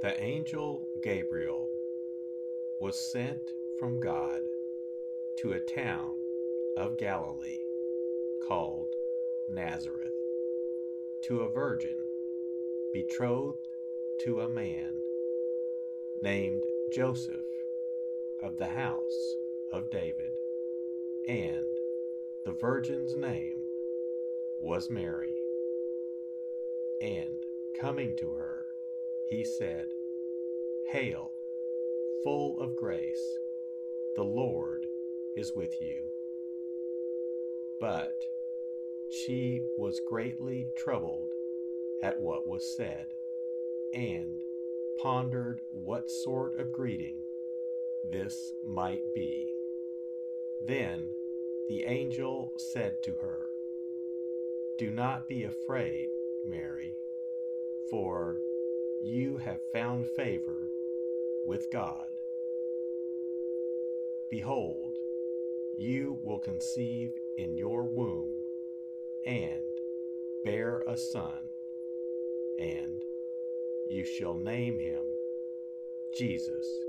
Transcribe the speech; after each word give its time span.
The 0.00 0.18
angel 0.18 0.88
Gabriel 1.02 1.68
was 2.78 2.98
sent 2.98 3.52
from 3.78 4.00
God 4.00 4.40
to 5.36 5.52
a 5.52 5.60
town 5.60 6.14
of 6.78 6.96
Galilee 6.96 7.60
called 8.42 8.88
Nazareth 9.46 10.14
to 11.24 11.40
a 11.40 11.50
virgin 11.50 11.98
betrothed 12.94 13.68
to 14.20 14.40
a 14.40 14.48
man 14.48 15.02
named 16.22 16.64
Joseph 16.90 17.44
of 18.42 18.56
the 18.56 18.68
house 18.68 19.36
of 19.70 19.90
David, 19.90 20.32
and 21.28 21.66
the 22.44 22.52
virgin's 22.52 23.14
name 23.16 23.58
was 24.58 24.88
Mary. 24.88 25.34
And 27.02 27.44
coming 27.78 28.16
to 28.16 28.32
her, 28.32 28.49
he 29.30 29.44
said, 29.44 29.86
Hail, 30.88 31.30
full 32.24 32.58
of 32.58 32.74
grace, 32.74 33.38
the 34.16 34.24
Lord 34.24 34.86
is 35.36 35.54
with 35.54 35.80
you. 35.80 36.02
But 37.80 38.26
she 39.08 39.62
was 39.78 40.00
greatly 40.00 40.66
troubled 40.76 41.30
at 42.02 42.20
what 42.20 42.48
was 42.48 42.74
said, 42.76 43.06
and 43.94 44.42
pondered 45.00 45.60
what 45.70 46.10
sort 46.10 46.58
of 46.58 46.72
greeting 46.72 47.18
this 48.02 48.52
might 48.64 49.14
be. 49.14 49.54
Then 50.66 51.10
the 51.68 51.84
angel 51.84 52.52
said 52.56 53.00
to 53.04 53.12
her, 53.22 53.46
Do 54.76 54.90
not 54.90 55.28
be 55.28 55.44
afraid, 55.44 56.08
Mary, 56.44 56.96
for 57.88 58.40
you 59.00 59.38
have 59.38 59.60
found 59.72 60.06
favor 60.06 60.70
with 61.44 61.70
God. 61.70 62.06
Behold, 64.28 64.98
you 65.76 66.18
will 66.22 66.38
conceive 66.38 67.12
in 67.38 67.56
your 67.56 67.84
womb 67.84 68.34
and 69.24 69.62
bear 70.44 70.82
a 70.86 70.96
son, 70.96 71.48
and 72.58 73.02
you 73.88 74.04
shall 74.04 74.34
name 74.34 74.78
him 74.78 75.02
Jesus. 76.12 76.80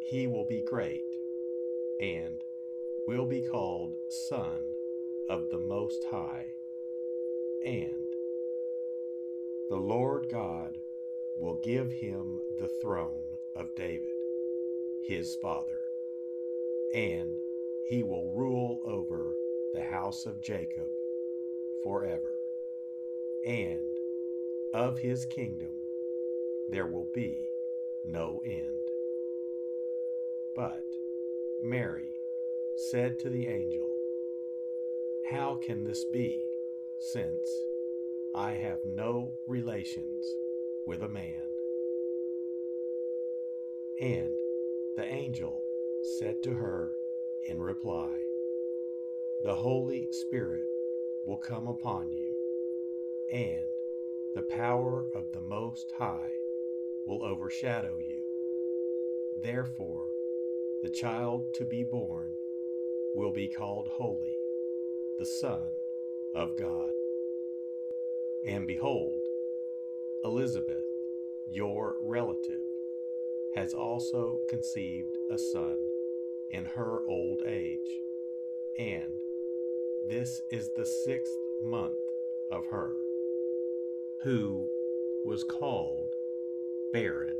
He 0.00 0.26
will 0.26 0.44
be 0.44 0.60
great 0.60 1.04
and 2.00 2.42
will 3.06 3.26
be 3.26 3.42
called 3.42 3.94
Son 4.08 4.60
of 5.28 5.50
the 5.50 5.58
Most 5.58 6.04
High, 6.04 6.46
and 7.64 8.07
the 9.68 9.76
Lord 9.76 10.28
God 10.30 10.78
will 11.38 11.60
give 11.62 11.92
him 11.92 12.40
the 12.58 12.68
throne 12.68 13.22
of 13.54 13.74
David, 13.74 14.08
his 15.02 15.34
father, 15.34 15.80
and 16.94 17.36
he 17.84 18.02
will 18.02 18.30
rule 18.30 18.80
over 18.84 19.34
the 19.74 19.82
house 19.82 20.24
of 20.24 20.40
Jacob 20.40 20.88
forever. 21.82 22.32
And 23.44 23.98
of 24.72 24.98
his 24.98 25.26
kingdom 25.26 25.72
there 26.70 26.86
will 26.86 27.08
be 27.14 27.50
no 28.04 28.42
end. 28.46 28.90
But 30.54 30.84
Mary 31.62 32.14
said 32.74 33.18
to 33.20 33.30
the 33.30 33.48
angel, 33.48 33.88
How 35.30 35.56
can 35.56 35.84
this 35.84 36.04
be, 36.04 36.42
since 36.98 37.67
I 38.34 38.52
have 38.52 38.84
no 38.84 39.32
relations 39.46 40.36
with 40.86 41.02
a 41.02 41.08
man? 41.08 41.42
And 44.00 44.34
the 44.96 45.04
angel 45.04 45.64
said 46.02 46.42
to 46.42 46.54
her 46.54 46.92
in 47.48 47.60
reply, 47.60 48.10
The 49.42 49.54
Holy 49.54 50.08
Spirit 50.12 50.66
will 51.24 51.36
come 51.36 51.68
upon 51.68 52.12
you, 52.12 52.34
and 53.32 53.64
the 54.34 54.42
power 54.42 55.06
of 55.14 55.32
the 55.32 55.40
Most 55.40 55.90
High 55.98 56.30
will 57.06 57.24
overshadow 57.24 57.98
you. 57.98 58.22
Therefore, 59.42 60.06
the 60.82 60.90
child 60.90 61.52
to 61.54 61.64
be 61.64 61.82
born 61.82 62.34
will 63.14 63.32
be 63.32 63.48
called 63.48 63.88
Holy, 63.88 64.36
the 65.18 65.26
Son 65.26 65.62
of 66.34 66.56
God. 66.56 66.90
And 68.48 68.66
behold, 68.66 69.20
Elizabeth, 70.24 70.86
your 71.50 71.96
relative, 72.00 72.62
has 73.54 73.74
also 73.74 74.40
conceived 74.48 75.18
a 75.30 75.36
son 75.36 75.76
in 76.50 76.64
her 76.64 77.02
old 77.06 77.42
age, 77.46 78.00
and 78.78 79.20
this 80.08 80.40
is 80.50 80.70
the 80.70 80.86
sixth 80.86 81.36
month 81.62 82.00
of 82.50 82.64
her, 82.68 82.92
who 84.22 84.66
was 85.26 85.44
called 85.44 86.14
barren. 86.90 87.36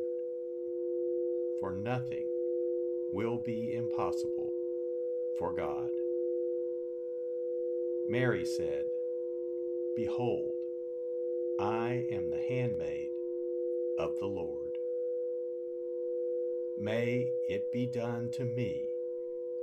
For 1.59 1.73
nothing 1.73 2.27
will 3.15 3.39
be 3.39 3.75
impossible 3.75 4.53
for 5.39 5.55
God. 5.55 5.89
Mary 8.07 8.45
said, 8.45 8.85
Behold, 9.97 10.58
I 11.61 12.07
am 12.13 12.31
the 12.31 12.39
handmaid 12.39 13.09
of 13.99 14.17
the 14.21 14.27
Lord. 14.27 14.79
May 16.79 17.33
it 17.49 17.73
be 17.73 17.85
done 17.85 18.31
to 18.35 18.45
me 18.45 18.87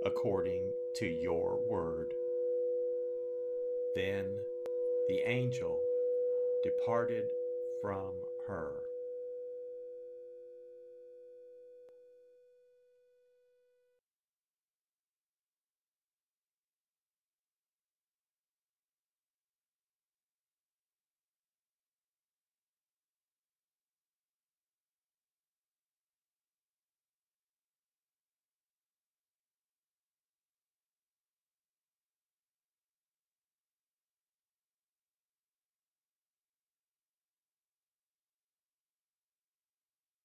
according 0.03 0.73
to 0.95 1.05
your 1.05 1.57
word. 1.65 2.13
Then 3.93 4.41
the 5.07 5.21
angel 5.21 5.83
departed 6.63 7.29
from 7.79 8.11
her. 8.47 8.84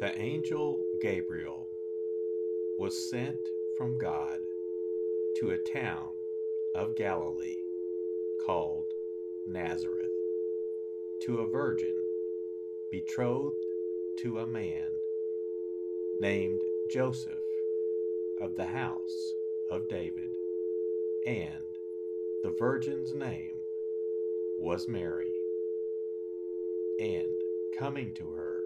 The 0.00 0.16
angel 0.16 0.78
Gabriel 1.00 1.66
was 2.78 3.10
sent 3.10 3.40
from 3.76 3.98
God 3.98 4.38
to 5.40 5.50
a 5.50 5.58
town 5.58 6.10
of 6.76 6.94
Galilee 6.94 7.56
called 8.46 8.86
Nazareth 9.48 10.12
to 11.22 11.38
a 11.38 11.48
virgin 11.48 11.96
betrothed 12.92 13.56
to 14.18 14.38
a 14.38 14.46
man 14.46 14.86
named 16.20 16.60
Joseph 16.92 17.32
of 18.40 18.54
the 18.54 18.66
house 18.66 19.32
of 19.72 19.88
David, 19.88 20.30
and 21.26 21.64
the 22.44 22.54
virgin's 22.56 23.14
name 23.14 23.56
was 24.60 24.86
Mary. 24.86 25.32
And 27.00 27.32
coming 27.76 28.14
to 28.14 28.30
her, 28.30 28.62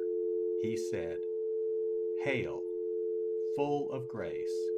he 0.63 0.77
said, 0.77 1.19
Hail, 2.25 2.63
full 3.57 3.91
of 3.91 4.07
grace, 4.07 4.71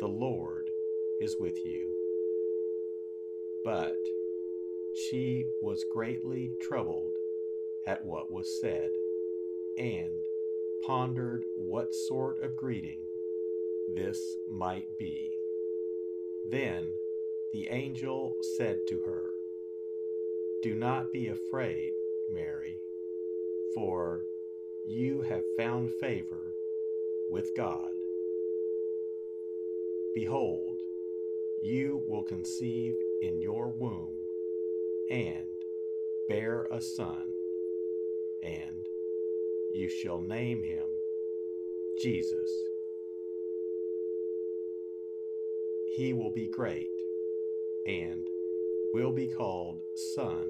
the 0.00 0.08
Lord 0.08 0.68
is 1.20 1.36
with 1.38 1.64
you. 1.64 1.94
But 3.64 3.96
she 4.92 5.46
was 5.62 5.84
greatly 5.92 6.50
troubled 6.60 7.12
at 7.86 8.04
what 8.04 8.32
was 8.32 8.60
said, 8.60 8.90
and 9.78 10.18
pondered 10.84 11.44
what 11.54 11.94
sort 11.94 12.42
of 12.42 12.56
greeting 12.56 13.02
this 13.94 14.36
might 14.50 14.98
be. 14.98 15.30
Then 16.50 16.88
the 17.52 17.68
angel 17.70 18.34
said 18.56 18.78
to 18.88 18.98
her, 19.06 19.30
Do 20.64 20.74
not 20.74 21.12
be 21.12 21.28
afraid, 21.28 21.92
Mary, 22.32 22.80
for 23.76 24.24
you 24.88 25.22
have 25.22 25.44
found 25.56 25.92
favor 26.00 26.53
with 27.30 27.50
God. 27.56 27.90
Behold, 30.14 30.80
you 31.62 32.02
will 32.06 32.22
conceive 32.22 32.94
in 33.22 33.40
your 33.40 33.68
womb 33.68 34.16
and 35.10 35.46
bear 36.28 36.66
a 36.70 36.80
son, 36.80 37.32
and 38.42 38.86
you 39.72 39.88
shall 39.88 40.20
name 40.20 40.62
him 40.62 40.86
Jesus. 42.00 42.50
He 45.96 46.12
will 46.12 46.30
be 46.30 46.48
great 46.48 46.90
and 47.86 48.28
will 48.92 49.12
be 49.12 49.26
called 49.26 49.80
Son 50.14 50.46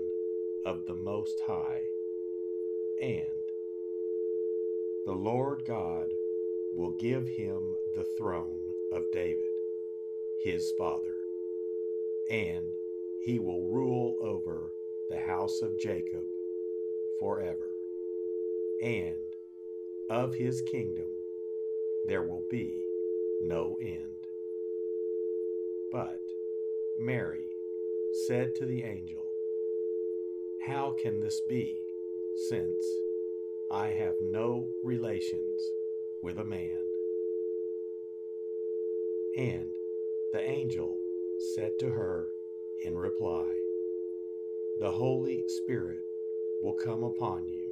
of 0.66 0.86
the 0.86 0.94
Most 0.94 1.40
High, 1.46 1.82
and 3.00 3.24
the 5.06 5.12
Lord 5.12 5.64
God 5.66 6.08
will 6.74 6.96
give 6.98 7.28
him 7.28 7.76
the 7.94 8.04
throne 8.18 8.60
of 8.92 9.04
David, 9.12 9.44
his 10.42 10.72
father, 10.76 11.14
and 12.30 12.66
he 13.22 13.38
will 13.38 13.68
rule 13.68 14.16
over 14.20 14.72
the 15.08 15.18
house 15.18 15.62
of 15.62 15.78
Jacob 15.78 16.24
forever. 17.20 17.70
And 18.82 19.14
of 20.10 20.34
his 20.34 20.60
kingdom 20.62 21.08
there 22.06 22.22
will 22.22 22.44
be 22.50 22.84
no 23.40 23.78
end. 23.80 24.28
But 25.92 26.20
Mary 26.98 27.46
said 28.26 28.54
to 28.56 28.66
the 28.66 28.82
angel, 28.82 29.24
How 30.66 30.94
can 31.00 31.20
this 31.20 31.40
be, 31.48 31.78
since 32.48 32.84
I 33.70 33.88
have 33.88 34.14
no 34.20 34.68
relations 34.82 35.62
with 36.24 36.38
a 36.38 36.44
man? 36.44 36.78
And 39.36 39.68
the 40.32 40.40
angel 40.40 40.96
said 41.54 41.72
to 41.80 41.90
her 41.90 42.28
in 42.82 42.96
reply, 42.96 43.44
The 44.80 44.90
Holy 44.90 45.44
Spirit 45.46 46.00
will 46.62 46.72
come 46.82 47.04
upon 47.04 47.46
you, 47.46 47.68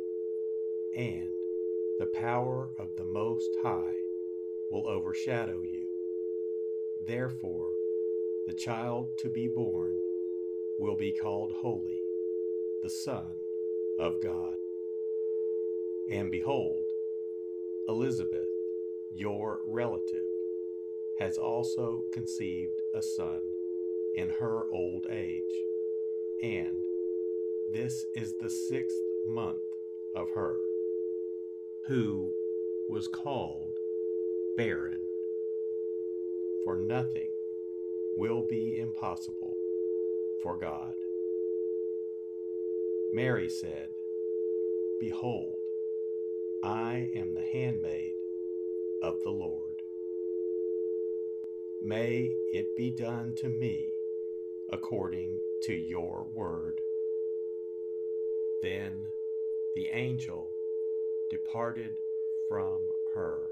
and 0.95 1.31
the 1.99 2.11
power 2.13 2.69
of 2.79 2.95
the 2.99 3.07
Most 3.07 3.49
High 3.63 3.95
will 4.71 4.87
overshadow 4.87 5.63
you. 5.63 5.87
Therefore, 7.07 7.71
the 8.47 8.55
child 8.55 9.17
to 9.21 9.31
be 9.31 9.49
born 9.49 9.97
will 10.79 10.97
be 10.97 11.13
called 11.13 11.53
Holy, 11.53 12.01
the 12.83 12.91
Son 12.91 13.25
of 13.99 14.23
God. 14.23 14.57
And 16.11 16.31
behold, 16.31 16.85
Elizabeth, 17.89 18.49
your 19.15 19.61
relative, 19.67 20.27
has 21.19 21.37
also 21.37 22.05
conceived 22.13 22.81
a 22.95 23.03
son 23.03 23.41
in 24.15 24.31
her 24.31 24.71
old 24.73 25.07
age, 25.11 25.43
and 26.43 26.77
this 27.73 28.05
is 28.15 28.35
the 28.41 28.51
sixth 28.51 28.97
month 29.27 29.63
of 30.15 30.29
her, 30.35 30.57
who 31.87 32.33
was 32.89 33.09
called 33.09 33.77
barren. 34.57 35.01
For 36.65 36.77
nothing 36.77 37.31
will 38.17 38.47
be 38.49 38.79
impossible 38.79 39.57
for 40.43 40.57
God. 40.57 40.95
Mary 43.13 43.49
said, 43.49 43.89
Behold, 45.01 45.62
I 46.65 47.11
am 47.17 47.35
the 47.35 47.43
handmaid 47.43 48.13
of 49.03 49.21
the 49.25 49.31
Lord. 49.31 49.83
May 51.83 52.31
it 52.53 52.77
be 52.77 52.91
done 52.91 53.35
to 53.39 53.49
me 53.49 53.89
according 54.71 55.41
to 55.65 55.75
your 55.75 56.25
word. 56.33 56.81
Then 58.63 58.93
the 59.75 59.89
angel 59.93 60.49
departed 61.31 61.97
from 62.49 62.79
her. 63.17 63.52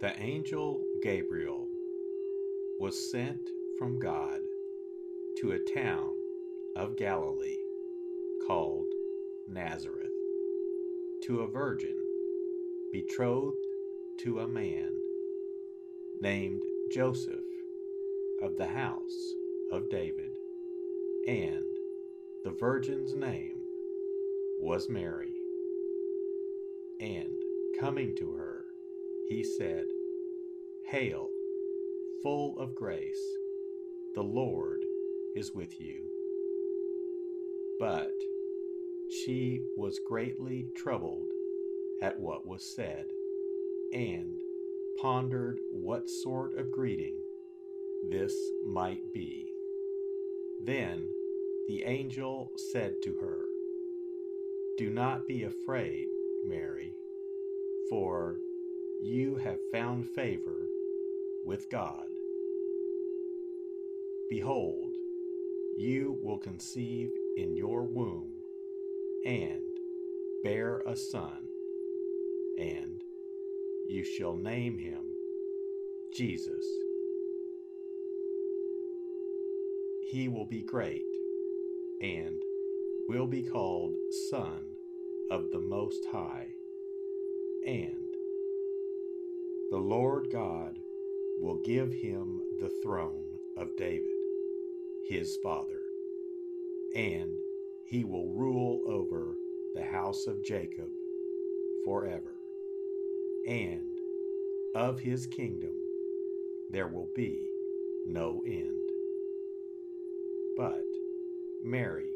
The 0.00 0.18
angel 0.18 0.82
Gabriel 1.02 1.68
was 2.78 3.10
sent 3.10 3.50
from 3.78 3.98
God 3.98 4.40
to 5.40 5.52
a 5.52 5.58
town 5.74 6.08
of 6.74 6.96
Galilee 6.96 7.58
called 8.46 8.86
Nazareth 9.46 10.14
to 11.24 11.40
a 11.40 11.46
virgin 11.46 11.94
betrothed 12.90 13.58
to 14.20 14.38
a 14.38 14.48
man 14.48 14.90
named 16.22 16.62
Joseph 16.90 17.44
of 18.40 18.56
the 18.56 18.68
house 18.68 19.34
of 19.70 19.90
David, 19.90 20.32
and 21.28 21.64
the 22.42 22.52
virgin's 22.58 23.14
name 23.14 23.58
was 24.58 24.88
Mary. 24.88 25.34
And 27.00 27.34
coming 27.78 28.16
to 28.16 28.32
her, 28.32 28.49
he 29.30 29.44
said, 29.44 29.86
Hail, 30.88 31.28
full 32.20 32.58
of 32.58 32.74
grace, 32.74 33.36
the 34.16 34.24
Lord 34.24 34.80
is 35.36 35.54
with 35.54 35.80
you. 35.80 36.02
But 37.78 38.10
she 39.08 39.62
was 39.76 40.00
greatly 40.04 40.66
troubled 40.76 41.28
at 42.02 42.18
what 42.18 42.44
was 42.44 42.74
said, 42.74 43.06
and 43.92 44.40
pondered 45.00 45.60
what 45.70 46.10
sort 46.10 46.58
of 46.58 46.72
greeting 46.72 47.14
this 48.10 48.34
might 48.66 49.12
be. 49.14 49.46
Then 50.64 51.08
the 51.68 51.84
angel 51.84 52.50
said 52.72 52.94
to 53.04 53.14
her, 53.20 53.44
Do 54.76 54.90
not 54.90 55.28
be 55.28 55.44
afraid, 55.44 56.08
Mary, 56.44 56.92
for 57.88 58.38
you 59.02 59.36
have 59.36 59.58
found 59.72 60.06
favor 60.06 60.66
with 61.44 61.70
God. 61.70 62.04
Behold, 64.28 64.92
you 65.76 66.18
will 66.22 66.38
conceive 66.38 67.10
in 67.36 67.56
your 67.56 67.84
womb 67.84 68.30
and 69.24 69.62
bear 70.44 70.82
a 70.86 70.94
son, 70.94 71.48
and 72.58 73.02
you 73.88 74.04
shall 74.04 74.36
name 74.36 74.78
him 74.78 75.02
Jesus. 76.12 76.64
He 80.10 80.28
will 80.28 80.46
be 80.46 80.62
great 80.62 81.06
and 82.02 82.42
will 83.08 83.26
be 83.26 83.42
called 83.42 83.94
Son 84.30 84.60
of 85.30 85.50
the 85.50 85.60
Most 85.60 86.04
High, 86.12 86.48
and 87.66 88.09
the 89.70 89.78
Lord 89.78 90.30
God 90.32 90.76
will 91.38 91.62
give 91.64 91.92
him 91.92 92.42
the 92.58 92.70
throne 92.82 93.24
of 93.56 93.76
David, 93.76 94.10
his 95.08 95.38
father, 95.44 95.80
and 96.96 97.30
he 97.84 98.04
will 98.04 98.32
rule 98.32 98.82
over 98.86 99.36
the 99.74 99.84
house 99.84 100.26
of 100.26 100.44
Jacob 100.44 100.88
forever. 101.84 102.34
And 103.46 103.96
of 104.74 104.98
his 104.98 105.26
kingdom 105.26 105.74
there 106.70 106.88
will 106.88 107.08
be 107.14 107.48
no 108.06 108.42
end. 108.46 108.88
But 110.56 110.84
Mary 111.62 112.10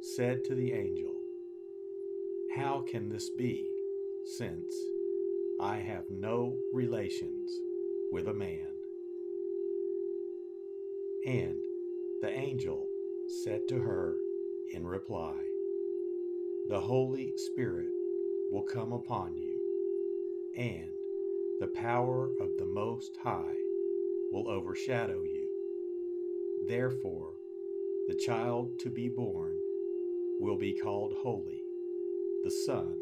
said 0.00 0.44
to 0.44 0.54
the 0.54 0.72
angel, 0.72 1.14
How 2.54 2.84
can 2.88 3.08
this 3.08 3.30
be, 3.30 3.68
since 4.38 4.74
I 5.64 5.78
have 5.78 6.04
no 6.10 6.58
relations 6.74 7.50
with 8.12 8.28
a 8.28 8.34
man? 8.34 8.68
And 11.26 11.56
the 12.20 12.28
angel 12.28 12.86
said 13.42 13.66
to 13.70 13.78
her 13.78 14.14
in 14.74 14.86
reply, 14.86 15.32
The 16.68 16.80
Holy 16.80 17.32
Spirit 17.38 17.88
will 18.50 18.66
come 18.70 18.92
upon 18.92 19.38
you, 19.38 19.58
and 20.58 20.90
the 21.60 21.72
power 21.74 22.28
of 22.40 22.50
the 22.58 22.66
Most 22.66 23.16
High 23.22 23.56
will 24.32 24.50
overshadow 24.50 25.22
you. 25.22 25.48
Therefore, 26.68 27.32
the 28.08 28.16
child 28.16 28.78
to 28.80 28.90
be 28.90 29.08
born 29.08 29.56
will 30.40 30.58
be 30.58 30.74
called 30.74 31.14
Holy, 31.22 31.62
the 32.44 32.50
Son 32.50 32.98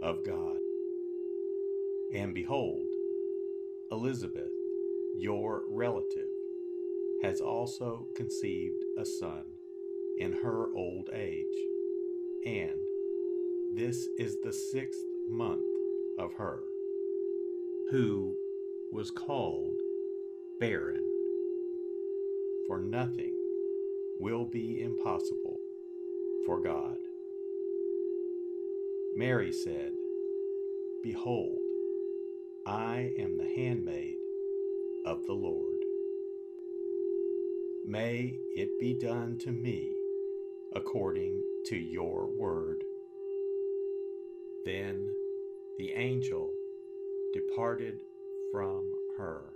of 0.00 0.24
God. 0.24 0.65
And 2.14 2.34
behold, 2.34 2.86
Elizabeth, 3.90 4.52
your 5.18 5.62
relative, 5.68 6.28
has 7.22 7.40
also 7.40 8.06
conceived 8.14 8.84
a 8.98 9.04
son 9.04 9.42
in 10.18 10.32
her 10.32 10.68
old 10.74 11.10
age, 11.12 11.44
and 12.46 12.78
this 13.74 14.08
is 14.18 14.36
the 14.42 14.52
sixth 14.52 15.00
month 15.28 15.64
of 16.18 16.32
her, 16.34 16.60
who 17.90 18.34
was 18.92 19.10
called 19.10 19.76
barren. 20.60 21.04
For 22.66 22.78
nothing 22.78 23.34
will 24.20 24.44
be 24.44 24.80
impossible 24.82 25.58
for 26.46 26.60
God. 26.60 26.96
Mary 29.16 29.52
said, 29.52 29.92
Behold, 31.02 31.65
I 32.68 33.12
am 33.16 33.36
the 33.36 33.44
handmaid 33.44 34.16
of 35.06 35.24
the 35.24 35.34
Lord. 35.34 35.76
May 37.86 38.40
it 38.56 38.80
be 38.80 38.92
done 38.92 39.38
to 39.44 39.52
me 39.52 39.88
according 40.74 41.44
to 41.66 41.76
your 41.76 42.26
word. 42.26 42.82
Then 44.64 45.08
the 45.78 45.92
angel 45.92 46.50
departed 47.32 48.00
from 48.50 48.90
her. 49.16 49.55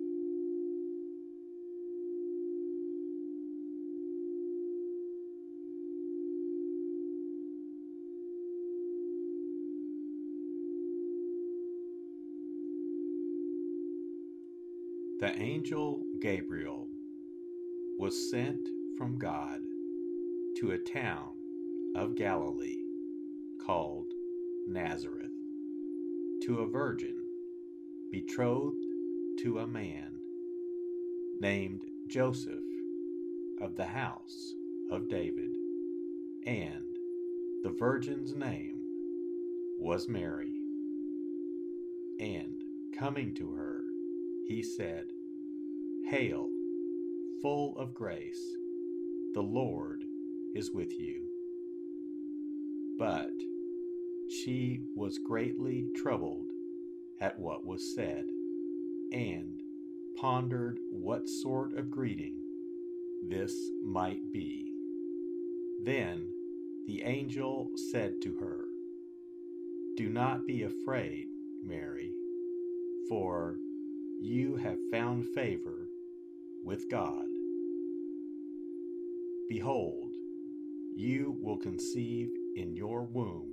The 15.21 15.39
angel 15.39 16.03
Gabriel 16.19 16.87
was 17.99 18.31
sent 18.31 18.67
from 18.97 19.19
God 19.19 19.59
to 20.57 20.71
a 20.71 20.79
town 20.79 21.29
of 21.95 22.15
Galilee 22.15 22.81
called 23.63 24.07
Nazareth 24.67 25.29
to 26.41 26.61
a 26.61 26.67
virgin 26.67 27.15
betrothed 28.11 28.83
to 29.43 29.59
a 29.59 29.67
man 29.67 30.17
named 31.39 31.83
Joseph 32.07 32.65
of 33.61 33.75
the 33.75 33.85
house 33.85 34.55
of 34.89 35.07
David, 35.07 35.51
and 36.47 36.97
the 37.61 37.75
virgin's 37.77 38.33
name 38.35 38.79
was 39.77 40.09
Mary. 40.09 40.55
And 42.19 42.63
coming 42.97 43.35
to 43.35 43.51
her, 43.51 43.83
he 44.51 44.61
said, 44.61 45.05
Hail, 46.09 46.49
full 47.41 47.73
of 47.77 47.93
grace, 47.93 48.57
the 49.33 49.41
Lord 49.41 50.03
is 50.53 50.71
with 50.73 50.91
you. 50.91 51.23
But 52.99 53.31
she 54.29 54.81
was 54.93 55.19
greatly 55.19 55.85
troubled 55.95 56.47
at 57.21 57.39
what 57.39 57.65
was 57.65 57.95
said, 57.95 58.25
and 59.13 59.61
pondered 60.19 60.79
what 60.91 61.29
sort 61.29 61.77
of 61.77 61.89
greeting 61.89 62.35
this 63.29 63.55
might 63.85 64.33
be. 64.33 64.69
Then 65.81 66.27
the 66.87 67.03
angel 67.03 67.69
said 67.89 68.15
to 68.23 68.35
her, 68.41 68.65
Do 69.95 70.09
not 70.09 70.45
be 70.45 70.63
afraid, 70.63 71.27
Mary, 71.63 72.11
for 73.07 73.55
you 74.21 74.55
have 74.55 74.77
found 74.91 75.25
favor 75.33 75.87
with 76.63 76.87
God. 76.91 77.25
Behold, 79.49 80.13
you 80.95 81.35
will 81.41 81.57
conceive 81.57 82.29
in 82.55 82.75
your 82.75 83.03
womb 83.03 83.49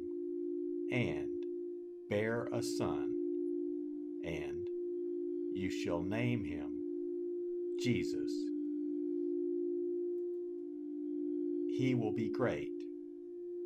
and 0.92 1.30
bear 2.10 2.50
a 2.52 2.62
son, 2.62 3.14
and 4.22 4.66
you 5.54 5.70
shall 5.70 6.02
name 6.02 6.44
him 6.44 6.70
Jesus. 7.80 8.30
He 11.78 11.94
will 11.94 12.12
be 12.12 12.28
great 12.28 12.82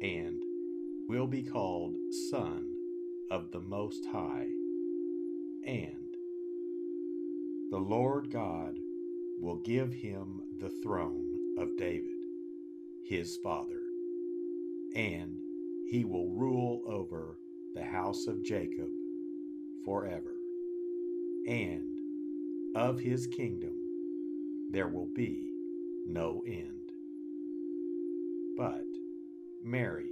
and 0.00 0.40
will 1.08 1.26
be 1.26 1.42
called 1.42 1.96
Son 2.30 2.64
of 3.28 3.50
the 3.50 3.60
Most 3.60 4.04
High, 4.12 4.46
and 5.66 6.01
the 7.72 7.78
Lord 7.78 8.30
God 8.30 8.74
will 9.40 9.56
give 9.56 9.94
him 9.94 10.42
the 10.60 10.68
throne 10.82 11.56
of 11.56 11.74
David, 11.78 12.18
his 13.02 13.38
father, 13.42 13.80
and 14.94 15.38
he 15.88 16.04
will 16.04 16.28
rule 16.34 16.82
over 16.86 17.38
the 17.74 17.82
house 17.82 18.26
of 18.26 18.44
Jacob 18.44 18.90
forever. 19.86 20.34
And 21.48 22.76
of 22.76 23.00
his 23.00 23.26
kingdom 23.26 23.72
there 24.70 24.88
will 24.88 25.08
be 25.16 25.50
no 26.06 26.42
end. 26.46 26.92
But 28.54 28.84
Mary 29.64 30.10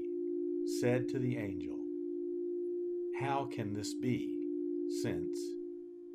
said 0.80 1.10
to 1.10 1.18
the 1.18 1.36
angel, 1.36 1.78
How 3.18 3.50
can 3.52 3.74
this 3.74 3.92
be, 3.92 4.34
since 5.02 5.38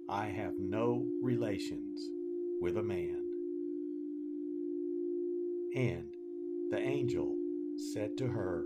I 0.08 0.28
have 0.28 0.60
no 0.60 1.08
relations 1.24 2.10
with 2.62 2.78
a 2.78 2.84
man? 2.84 3.18
And 5.76 6.06
the 6.70 6.80
angel 6.80 7.36
said 7.92 8.16
to 8.18 8.28
her 8.28 8.66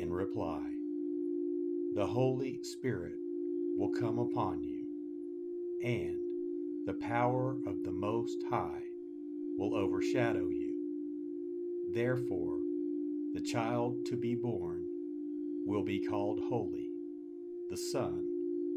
in 0.00 0.12
reply, 0.12 0.62
The 1.94 2.06
Holy 2.06 2.62
Spirit 2.64 3.14
will 3.76 3.92
come 3.92 4.18
upon 4.18 4.64
you, 4.64 4.84
and 5.84 6.18
the 6.84 6.94
power 6.94 7.58
of 7.64 7.84
the 7.84 7.92
Most 7.92 8.38
High 8.50 8.82
will 9.56 9.76
overshadow 9.76 10.48
you. 10.48 10.74
Therefore, 11.92 12.58
the 13.34 13.40
child 13.40 14.04
to 14.06 14.16
be 14.16 14.34
born 14.34 14.84
will 15.64 15.84
be 15.84 16.04
called 16.04 16.40
Holy, 16.48 16.88
the 17.70 17.76
Son 17.76 18.26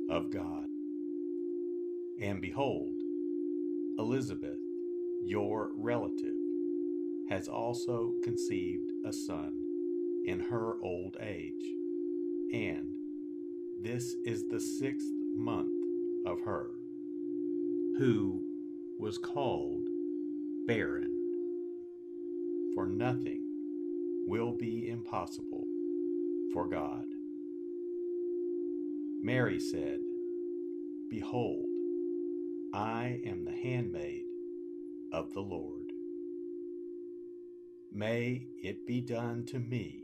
of 0.10 0.30
God. 0.30 0.68
And 2.20 2.42
behold, 2.42 2.94
Elizabeth, 4.00 4.60
your 5.24 5.72
relative, 5.76 6.36
has 7.30 7.48
also 7.48 8.14
conceived 8.24 8.90
a 9.06 9.12
son 9.12 9.52
in 10.26 10.40
her 10.40 10.76
old 10.82 11.18
age, 11.20 11.66
and 12.54 12.88
this 13.82 14.16
is 14.26 14.48
the 14.50 14.60
sixth 14.60 15.12
month 15.36 15.74
of 16.26 16.40
her, 16.42 16.70
who 17.98 18.44
was 18.98 19.18
called 19.18 19.88
barren. 20.68 21.12
For 22.74 22.86
nothing 22.86 23.42
will 24.28 24.54
be 24.54 24.88
impossible 24.90 25.66
for 26.54 26.68
God. 26.68 27.06
Mary 29.22 29.60
said, 29.60 30.00
Behold, 31.10 31.75
I 32.76 33.22
am 33.26 33.46
the 33.46 33.56
handmaid 33.56 34.26
of 35.14 35.32
the 35.32 35.40
Lord. 35.40 35.86
May 37.94 38.46
it 38.62 38.86
be 38.86 39.00
done 39.00 39.46
to 39.46 39.60
me 39.60 40.04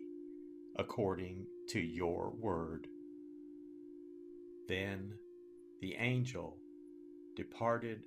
according 0.78 1.48
to 1.72 1.82
your 1.82 2.32
word. 2.40 2.88
Then 4.70 5.16
the 5.82 5.96
angel 5.96 6.60
departed 7.36 8.04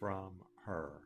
from 0.00 0.30
her. 0.64 1.05